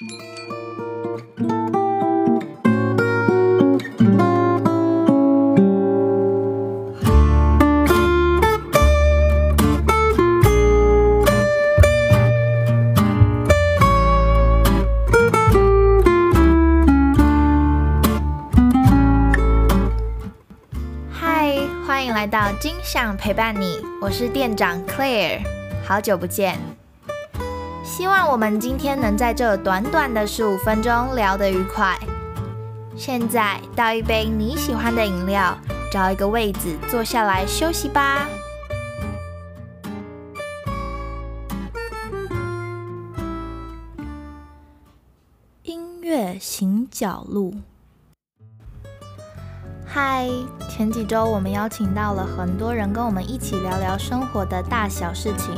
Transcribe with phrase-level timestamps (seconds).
[0.00, 0.06] 嗨，
[21.86, 25.40] 欢迎来到金享陪伴你，我是店长 Claire，
[25.84, 26.69] 好久不见。
[27.90, 31.98] 希望我们今天能在这短短的十五分钟聊得愉快。
[32.96, 35.58] 现在倒一杯你喜欢的饮料，
[35.92, 38.28] 找一个位子坐下来休息吧。
[45.64, 47.54] 音乐行脚路。
[49.84, 50.30] 嗨，
[50.70, 55.56] 前几周我们邀请到了很多人跟我们一起聊聊生活的大小事情。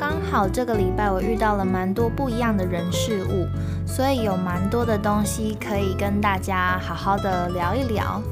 [0.00, 3.46] 刚好这个礼拜我遇到了蛮多不一样的人事物，
[3.86, 8.22] 所以有蛮多的东西可以跟大家好好的聊一聊。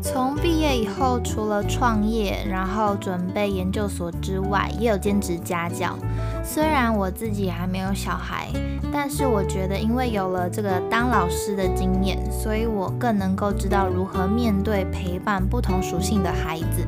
[0.00, 5.94] 从毕业以后，除了创业，然后准备研究所之外，也有兼职家教。
[6.42, 8.48] 虽然我自己还没有小孩，
[8.90, 16.86] 但是我觉得，因为有了这个当老师的经验，所以我更能够知道如何面对陪伴不同属性的孩子。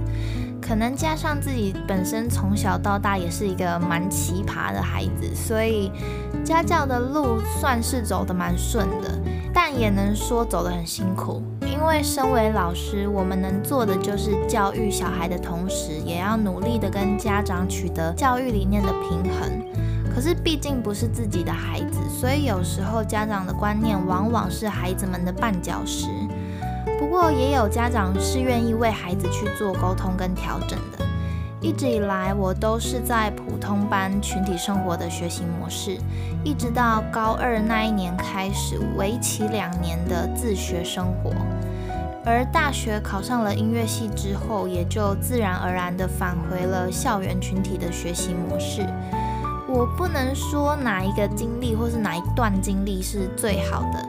[0.71, 5.91] 可能加上自己本身从小到大也是一个蛮奇葩的孩子，所以
[6.45, 9.19] 家教的路算是走得蛮顺的，
[9.53, 11.43] 但也能说走得很辛苦。
[11.63, 19.51] 因为身为老师，我们能做的就是教育小孩的同时，也要努力的跟家长取得教育理念的平衡。
[20.15, 26.07] 可是毕竟不是自己的孩子，所以有时候家长的观念往往是孩子们的绊脚石。
[27.11, 31.05] 不过也有家长是愿意为孩子去做沟通跟调整的。
[31.61, 35.99] 一直以来，我都是在普通班群体生活的学习模式，
[36.45, 41.33] 一直到高二那一年开始，为期两年的自学生活。
[42.25, 48.87] 而大学考上了音乐系之后，也就自然而然地返回了校园群体的学习模式。
[49.67, 54.09] 我不能说哪一个经历或是哪一段经历是最好的，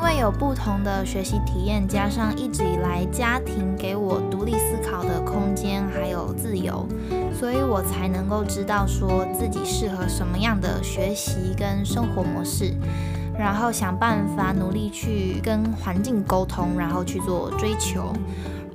[0.00, 6.86] 因为有不同的学习体验，加上一直以来家庭给我独立思考的空间还有自由，
[7.34, 12.72] 所以我才能够知道说自己适合什么样的学习跟生活模式。
[13.36, 18.12] 然后想办法努力去跟环境沟通，然后去做追求。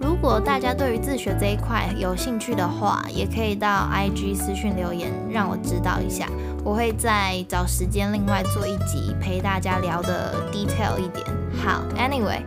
[0.03, 6.27] 如果大家对于自学这一块有兴趣的话，也可以到 IG 私讯留言，让我知道一下。
[6.61, 11.25] 我会再找时间另外做一集陪大家聊的 detail 一点。
[11.55, 12.41] 好，Anyway。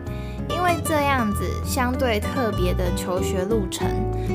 [0.49, 3.87] 因为这样子相对特别的求学路程，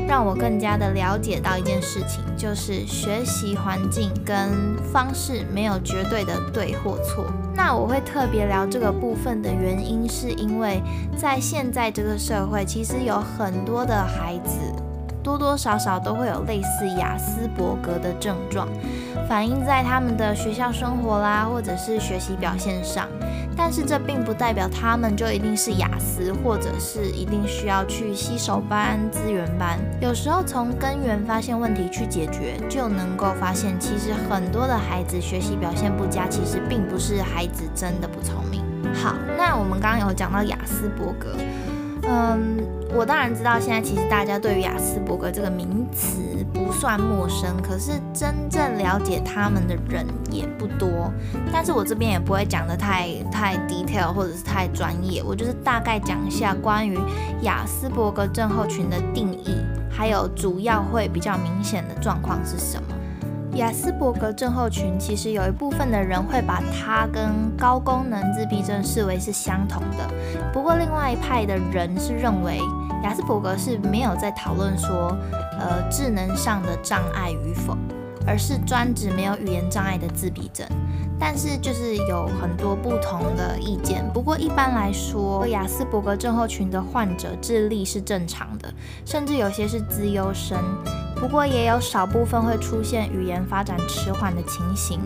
[0.06, 7.24] 让我更加的了解到一件事情，就是学习环境跟方式没有绝对的对或错。
[7.54, 10.82] 那我会特别聊这个部分的原因，是因为
[11.16, 14.58] 在现在这个社会，其实有很多的孩子
[15.22, 18.66] 多多少少都会有类似雅斯伯格的症状，
[19.28, 23.06] 反映在他们的学校生活啦，或者是学习表现上。
[23.56, 29.78] 但是这并不代表他们就一定是雅思，或者是一定需要去洗手班、资源班。
[30.00, 38.62] 有时候从根源发现问题去解决，就能够发现，其实很多的孩子学习表现不佳，其实并不是孩子真的不聪明。
[38.94, 41.36] 好，那我们刚刚有讲到雅思伯格，
[42.04, 42.58] 嗯，
[42.92, 51.12] 我当然知道，现在其实大家对于雅斯伯格这个名词不算陌生，可是真正了解他们的人也不多。
[51.52, 56.98] 但是我这边也不会讲的太太 detail 或者是太专业，我就是大概讲一下关于
[57.42, 59.56] 雅斯伯格症候群的定义，
[59.90, 62.88] 还有主要会比较明显的状况是什么。
[63.54, 70.08] 雅斯伯格症候群其实有一部分的人会把它跟高功能自闭症视为是相同的，
[70.54, 72.58] 不过另外一派的人是认为
[73.04, 75.14] 雅斯伯格是没有在讨论说，
[75.60, 77.76] 呃，智能上的障碍与否，
[78.26, 80.66] 而是专指没有语言障碍的自闭症。
[81.20, 84.04] 但是就是有很多不同的意见。
[84.12, 88.72] 不过一般来说，雅斯伯格症候群的患者智力是正常的，
[89.04, 90.58] 甚至有些是资优生。
[91.22, 94.98] 不过也有少部分会出现语言发展迟缓的情形，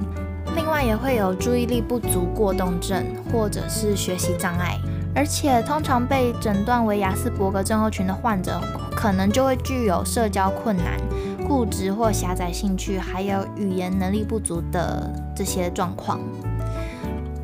[0.56, 4.78] 另外也会有注意力不足过动症或者是学习障碍，
[5.14, 8.58] 而且通常被诊断为雅斯伯格症候群的患者，
[8.92, 10.98] 可能就会具有社交困难、
[11.46, 16.18] 固执或狭窄兴趣，还有语言能力不足的这些状况。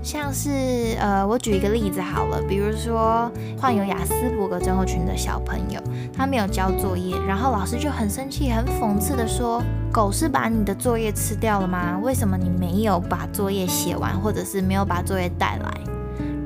[0.03, 5.81] 像是呃，我举一个例子好了，比如说患有雅斯伯格症候群的小朋友，
[6.13, 9.63] 他没有交作业，然后老师就很生气、很讽刺的说
[9.93, 11.99] ：“狗是把你的作业吃掉了吗？
[12.03, 15.73] 为什么你没有把作业写完，或者是没有把作业带来？”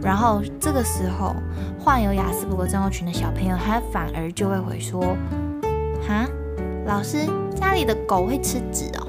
[0.02, 1.34] 然后这个时候，
[1.80, 5.16] 患有雅斯伯格症候群的小朋友，他反而就会回说
[6.06, 6.26] ：“哈，
[6.86, 9.06] 老师，家里的狗会吃纸哦。”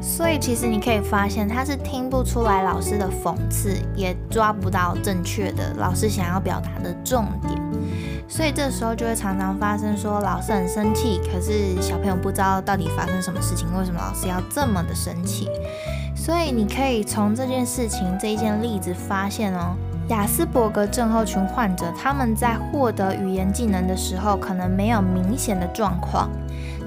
[0.00, 7.60] 所以其实你可以发现，他是听不出来老师的讽刺，也抓不到正确的老师想要表达的重点。
[8.28, 15.48] 所以这时候就会常常发生说，老师很生气，可是小朋友不知道到底发生什么事情，为什么老师要这么的生气。
[16.14, 19.74] 所以你可以从这件事情这一件例子发现哦，
[20.08, 26.28] 雅斯伯格症候群患者他们在获得语言技能的时候，可能没有明显的状况。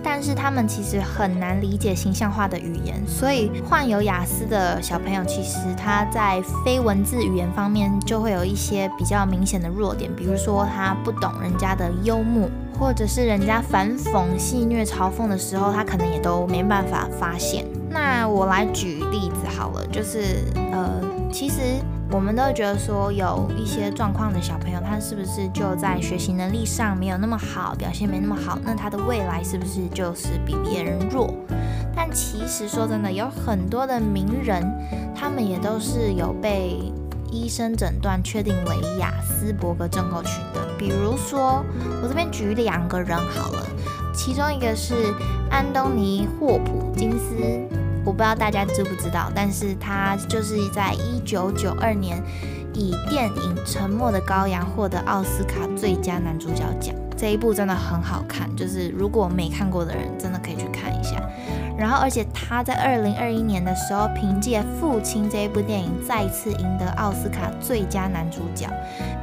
[0.03, 12.49] 但是他们其实很难理解形象化的语言，所以患有雅思的小朋友，其实他在非文字语言方面就会有一些比较明显的弱点，比如说他不懂人家的幽默，
[12.79, 17.65] 或者是人家反讽、戏谑、嘲讽的时候，他可能也都没办法发现。
[17.89, 21.01] 那我来举例子好了，就是呃，
[21.31, 21.55] 其实。
[22.13, 28.59] 我们都觉得说，有一些状况的小朋友，他是不是就在学习能力上没有那么好，表现没那么好？
[28.63, 31.33] 那他的未来是不是就是比别人弱？
[31.95, 34.61] 但其实说真的，有很多的名人，
[35.15, 36.91] 他们也都是有被
[37.31, 40.59] 医生诊断确定为雅斯伯格症候群的。
[40.77, 41.63] 比如说，
[42.03, 43.65] 我这边举两个人好了，
[44.13, 44.93] 其中一个是
[45.49, 47.80] 安东尼霍普金斯。
[48.11, 52.21] 我不知道大家知不知道，但是他就是在一九九二年
[52.73, 56.93] 以电影《沉默的羔羊》获得奥斯卡最佳男主角奖。
[57.15, 61.23] 这一部真的很好看，就是如果没看过的人，真的可以去看一下。
[61.77, 68.67] 然后，而且他在二零二一年的时候，凭借《父亲》这一部电影再次赢得奥斯卡最佳男主角，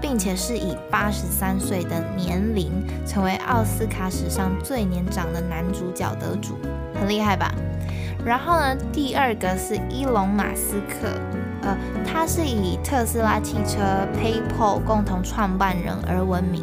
[0.00, 2.72] 并且是以八十三岁的年龄
[3.06, 6.56] 成为奥斯卡史上最年长的男主角得主，
[6.98, 7.52] 很厉害吧？
[8.28, 11.08] 然后呢，第二个是伊隆马斯克，
[11.62, 11.74] 呃，
[12.06, 13.80] 他是以特斯拉汽车、
[14.14, 16.62] PayPal 共同创办人而闻名。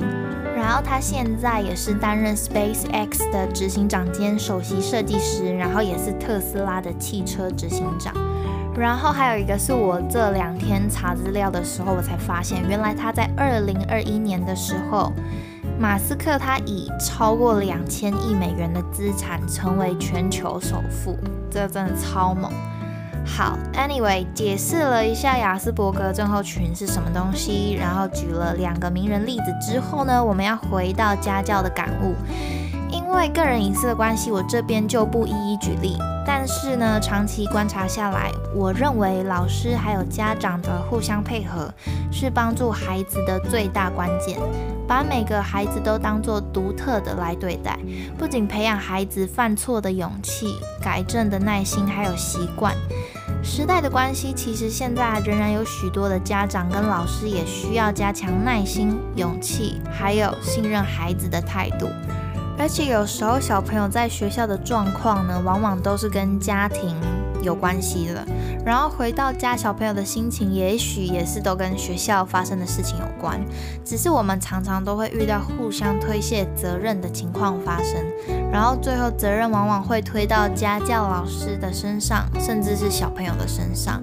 [0.56, 8.14] 然后他现在也是担任 SpaceX 的执行长兼首席设计师，然后也是特斯拉的汽车执行长。
[8.78, 15.12] 然后还有一个是我这两天查资料的时候，我才发现，原来他在二零二一年的时候。
[15.78, 21.18] 马斯克他以超过两千亿美元的资产成为全球首富，
[21.50, 22.52] 这真的超猛。
[23.26, 32.16] 好，Anyway，解释了一下雅斯伯格症候群是什么东西，然后举了两个名人例子之后呢，我们要回到家教的感悟。
[32.96, 35.98] 因为个人隐私的关系，我这边就不一一举例。
[36.26, 41.72] 但是呢，长期观察下来，我认为老师还有家长的互相配合
[42.12, 44.40] 是帮助孩子的最大关键。
[44.88, 47.78] 把每个孩子都当做独特的来对待，
[48.18, 52.74] 不仅培养孩子犯错的勇气、改正的耐心，还有习惯。
[53.44, 61.88] 时代的关系，其实现在仍然有许多的家长跟老师也需要加强耐心、勇气，还有信任孩子的态度。
[62.58, 66.96] 而且有时候小朋友在学校的状况呢，往往都是跟家庭
[67.42, 68.26] 有关系的。
[68.66, 73.40] 然后回到家，小朋友的心情也许也是都跟学校发生的事情有关。
[73.84, 78.04] 只是我们常常都会遇到互相推卸责任的情况发生，
[78.52, 84.02] 然后最后责任往往会推到家教老师的身上，甚至是小朋友的身上。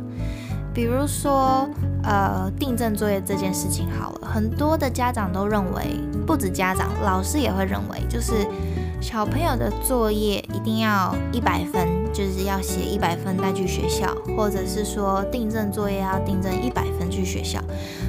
[0.75, 1.69] 比如说，
[2.03, 8.47] 呃，订正作业这件事情好了，很多的家长都认为，不止家长，老师也会认为，就是
[9.01, 17.61] 小朋友的作业一定要一百分，就是要写一百分带去学校，或者是说订正作业要订正一百分去学校。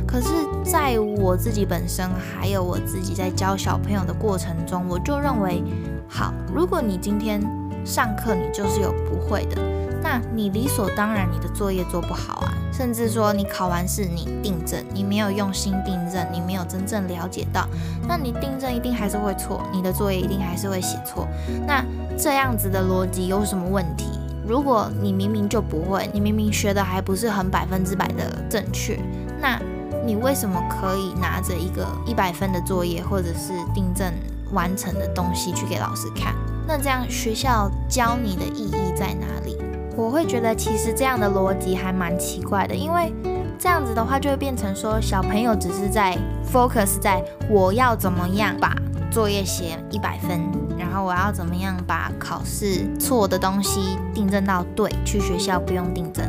[0.08, 0.30] 可是，
[0.64, 5.64] 在我自己本身，还有我自己在教小朋友的过程中，我就认为，
[6.08, 7.42] 好，如果你今天
[7.84, 9.73] 上课你就是有不会的。
[10.04, 17.66] 那你理所当然，你的作业做不好啊，甚至说你考完试你订正，你没有用心订正，你没有真正了解到，
[18.06, 21.26] 那你订正一定还是会错，你的作业一定还是会写错。
[21.66, 21.84] 那
[22.18, 24.10] 这样子的逻辑有什么问题？
[24.46, 29.00] 如果你明明就不会，你明明学的还不是很百分之百的正确，
[29.40, 29.58] 那
[30.06, 34.12] 你为什么可以拿着一个一百分的作业或者是订正
[34.52, 36.36] 完成的东西去给老师看？
[36.68, 39.58] 那这样学校教你的意义在哪里？
[39.96, 43.14] 我会觉得其实这样的逻辑还蛮奇怪的，因为
[43.60, 46.18] 这样子的话就会变成说小朋友只是在
[46.52, 48.76] focus 在我要怎么样把
[49.12, 50.42] 作业写一百分，
[50.78, 56.26] 然后我要怎么样把考试错的东西订正到对，去学校不用订正。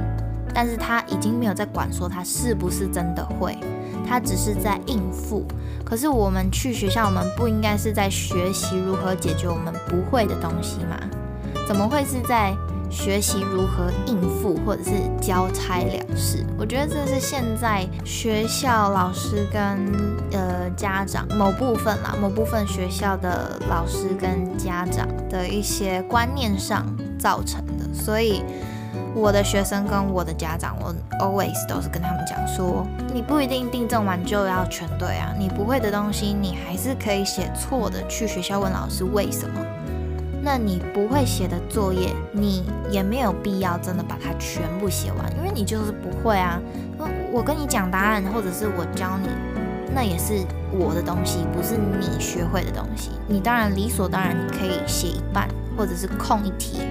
[0.52, 3.56] 但是他已经没有在管说他是不是真的会，
[4.06, 5.44] 他只是在应付。
[5.84, 11.00] 可是我们去学校，我们不应该是在学习如何解决我们不会的东西吗？
[11.66, 12.54] 怎么会是在？
[12.94, 19.92] 学习如何应付，或者是交差了事，我觉得这是现在学校老师跟
[20.32, 26.86] 呃家长某部分啦，某部分学校的老师跟家长的一些观念上
[27.18, 27.84] 造成的。
[27.92, 28.42] 所以
[29.12, 39.60] 我的学生跟我的家长，我 always 都是跟他们讲说，你不一定订正完就要全对啊，你不会的东西，你还是可以写错的，去学校问老师为什么。
[40.44, 46.60] 那你不会写的作业，你也没有必要真的把它全部写完，因为你就是不会啊。
[47.32, 49.28] 我跟你讲答案，或者是我教你，
[49.94, 53.12] 那也是我的东西，不是你学会的东西。
[53.26, 55.48] 你当然理所当然，你可以写一半，
[55.78, 56.82] 或者是空一题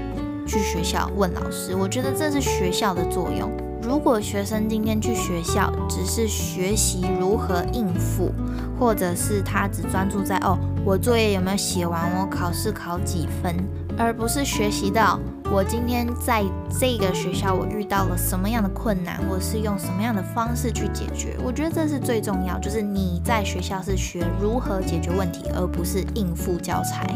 [0.48, 1.76] 去学校问老师。
[1.76, 3.52] 我觉得这是学校的作用。
[3.84, 8.34] 如果学生今天去学校只是学习如何应付，
[8.80, 13.56] 或者是他只专注在哦，我作业有没有写完，我考试考几分，
[13.98, 15.18] 而不是学习到
[15.50, 16.44] 我今天在
[16.78, 21.38] 这个学校我遇到了什么样的困难，我是用什么样的方式去解决。
[21.42, 27.08] 我觉得这是最重要，就是你在学校是学如何解决问题，而不是应付教材。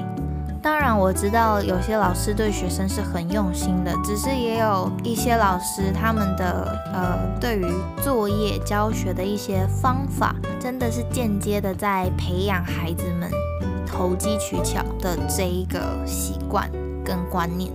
[0.62, 7.66] 当然，我知道有些老师对学生是很用心的，只是也有一些老师他们的呃，对于
[8.02, 13.30] 作业教学的一些方法，真的是间接的在培养孩子们
[13.98, 16.70] 投机取巧的这一个习惯
[17.04, 17.72] 跟观念。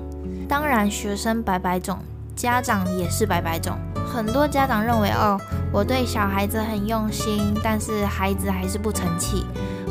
[0.48, 1.98] 当然，学生百百种，
[2.36, 3.76] 家长也是百百种。
[4.06, 5.36] 很多家长认为，哦，
[5.72, 9.44] 我对小孩子很用心，但是孩子还是不成器。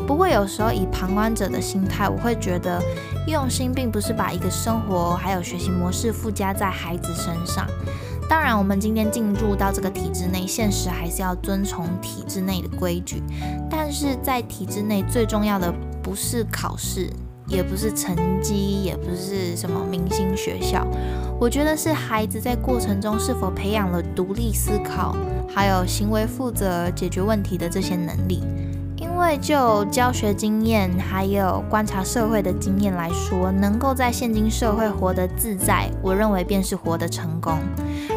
[0.07, 2.81] 不过有时候以旁观者的心态，我会觉得
[3.27, 7.67] 用心并不是把一个生活还有学习模式附加在孩子身上。
[8.29, 13.21] 当然，我们今天进入到这个体制内，现实还是要遵从体制内的规矩。
[13.69, 17.09] 但是在体制内最重要的不是考试，
[17.47, 20.85] 也不是成绩，也不是什么明星学校，
[21.39, 25.15] 我觉得是孩子在过程中是否培养了独立思考，
[25.47, 28.43] 还有行为负责、解决问题的这些能力。
[28.97, 37.57] 因为就教学经验还有观察社会的经验来说，能够在现今社会活得自在，我认为便是活得成功。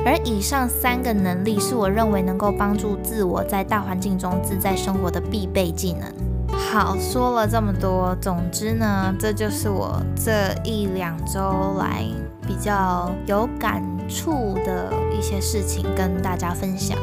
[0.05, 6.34] 而以上三个能力是我认为能够帮助自我在大环境中自在生活的必备技能。
[6.58, 12.04] 好，说了这么多，总之呢，这就是我这一两周来
[12.46, 16.99] 比较有感触的一些事情，跟大家分享。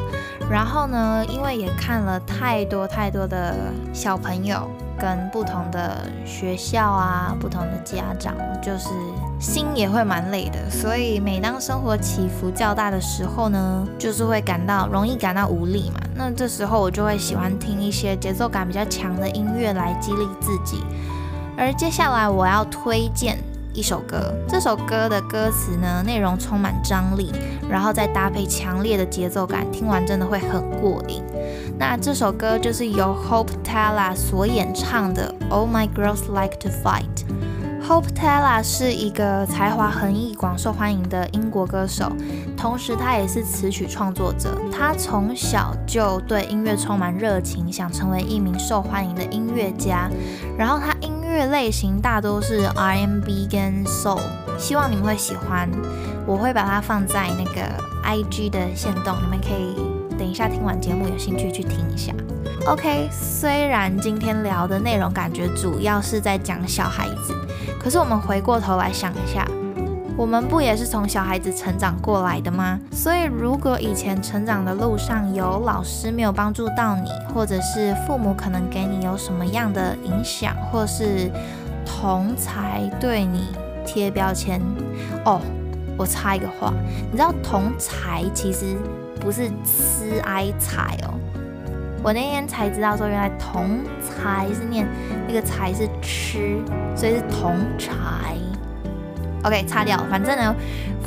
[0.50, 3.56] 然后呢，因为也看了太多太多的
[3.94, 4.68] 小朋友
[4.98, 8.90] 跟不同的学校啊，不同的家长，就是
[9.42, 10.70] 心也会蛮累的。
[10.70, 16.00] 所以每当生活起伏较大的时候呢，就是会感到容易感到无力嘛。
[16.14, 20.82] 那这时候我就会喜欢听一些节奏感比较强的音乐来激励自己。
[21.58, 23.36] 而接下来我要推荐。
[23.74, 27.32] 一首歌，这首歌的歌词呢，内容充满张力，
[27.70, 31.22] 然后再搭配强烈的节奏感，听完真的会很过瘾。
[31.78, 37.24] 那这首歌就是由 Hope Tala 所演唱的《All My Girls Like to Fight》。
[37.88, 42.10] Hope Taylor 是一个才华横溢、广受欢迎的英国歌手，
[42.56, 44.56] 同时他也是词曲创作者。
[44.70, 50.08] 他从小就对音乐充满热情，想成为一名受欢迎的音乐家。
[50.56, 54.20] 然后他音乐类型大多是 R&B 跟 Soul，
[54.58, 55.68] 希望你们会喜欢。
[56.24, 57.62] 我会把它放在那个
[58.04, 59.76] IG 的线动，你们可以
[60.16, 62.12] 等一下听完节目有兴趣去听一下。
[62.66, 67.34] OK，虽然今天聊的内容感觉主要是在讲小孩子，
[67.82, 69.44] 可是我们回过头来想一下，
[70.16, 72.78] 我们不也是从小孩子成长过来的吗？
[72.92, 81.28] 所以如果以前成长的路上有老师没有帮助到你，或者是父母可能给你有什么样的影响，或是
[81.84, 83.48] 同才对你
[83.86, 84.60] 贴标签，
[85.24, 85.40] 哦，
[85.96, 86.72] 我插一个话，
[87.10, 88.76] 你知道同财其实
[89.20, 91.14] 不是吃哀才哦，
[92.02, 94.86] 我那天才知道说原来同财是念
[95.26, 96.58] 那个财是吃，
[96.96, 98.36] 所以是同才。
[99.42, 99.96] OK，擦掉。
[100.10, 100.54] 反正呢，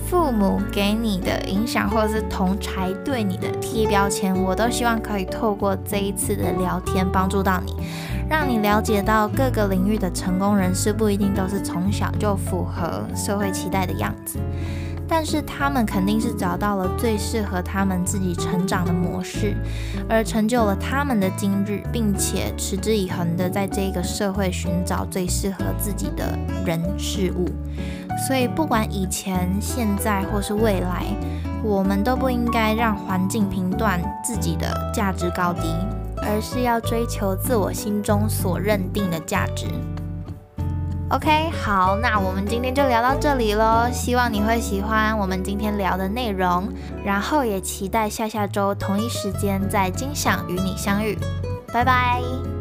[0.08, 7.74] 父母给你的影响，或者是同才对你的贴标签，我都希望可以透过这一次的聊天帮助到你，
[8.30, 14.38] 让你了解到各个领域的成功人士不一定都是从小就符合社会期待的样子，
[15.08, 19.56] 但是他们肯定是找到了最适合他们自己成长的模式，
[20.10, 27.48] 而成就了他们的今日，并且持之以恒的在这个社会寻找最适合自己的人事物。
[28.28, 31.06] 所以，不管以前、现在或是未来，
[31.62, 35.68] 我们都不应该让环境评断自己的价值高低，
[36.18, 39.66] 而是要追求自我心中所认定的价值。
[41.12, 43.88] OK，好，那我们今天就聊到这里喽。
[43.94, 46.68] 希望你会喜欢我们今天聊的内容，
[47.06, 51.16] 然后也期待下下周同一时间在金赏与你相遇。
[51.72, 52.55] 拜拜。